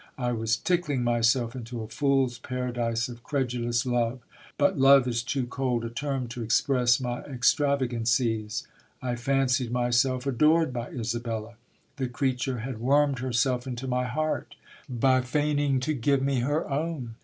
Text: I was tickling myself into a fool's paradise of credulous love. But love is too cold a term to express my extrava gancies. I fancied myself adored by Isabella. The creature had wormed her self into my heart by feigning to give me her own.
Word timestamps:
I 0.17 0.31
was 0.31 0.57
tickling 0.57 1.03
myself 1.03 1.55
into 1.55 1.83
a 1.83 1.87
fool's 1.87 2.39
paradise 2.39 3.07
of 3.07 3.21
credulous 3.21 3.85
love. 3.85 4.17
But 4.57 4.79
love 4.79 5.07
is 5.07 5.21
too 5.21 5.45
cold 5.45 5.85
a 5.85 5.91
term 5.91 6.27
to 6.29 6.41
express 6.41 6.99
my 6.99 7.21
extrava 7.21 7.87
gancies. 7.87 8.65
I 8.99 9.15
fancied 9.15 9.69
myself 9.71 10.25
adored 10.25 10.73
by 10.73 10.89
Isabella. 10.89 11.53
The 11.97 12.07
creature 12.07 12.61
had 12.61 12.79
wormed 12.79 13.19
her 13.19 13.31
self 13.31 13.67
into 13.67 13.85
my 13.85 14.05
heart 14.05 14.55
by 14.89 15.21
feigning 15.21 15.79
to 15.81 15.93
give 15.93 16.23
me 16.23 16.39
her 16.39 16.67
own. 16.67 17.13